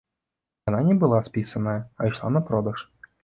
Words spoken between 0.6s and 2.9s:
І яна не была спісаная, а ішла на продаж.